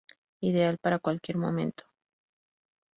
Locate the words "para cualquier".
0.79-1.37